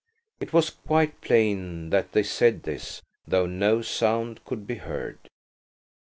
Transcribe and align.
It 0.39 0.51
was 0.51 0.71
quite 0.71 1.21
plain 1.21 1.91
that 1.91 2.13
they 2.13 2.23
said 2.23 2.63
this, 2.63 3.03
though 3.27 3.45
no 3.45 3.83
sound 3.83 4.43
could 4.45 4.65
be 4.65 4.77
heard. 4.77 5.19